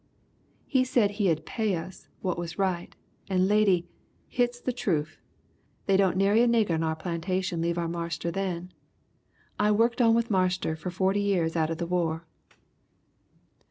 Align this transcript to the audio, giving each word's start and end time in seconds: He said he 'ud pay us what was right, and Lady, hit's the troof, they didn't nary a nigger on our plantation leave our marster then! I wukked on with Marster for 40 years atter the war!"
He 0.65 0.83
said 0.83 1.11
he 1.11 1.29
'ud 1.29 1.45
pay 1.45 1.75
us 1.75 2.07
what 2.21 2.35
was 2.35 2.57
right, 2.57 2.95
and 3.29 3.47
Lady, 3.47 3.87
hit's 4.27 4.59
the 4.59 4.73
troof, 4.73 5.19
they 5.85 5.95
didn't 5.95 6.17
nary 6.17 6.41
a 6.41 6.47
nigger 6.47 6.71
on 6.71 6.81
our 6.81 6.95
plantation 6.95 7.61
leave 7.61 7.77
our 7.77 7.87
marster 7.87 8.31
then! 8.31 8.73
I 9.59 9.69
wukked 9.69 10.01
on 10.01 10.15
with 10.15 10.31
Marster 10.31 10.75
for 10.75 10.89
40 10.89 11.19
years 11.21 11.55
atter 11.55 11.75
the 11.75 11.85
war!" 11.85 12.25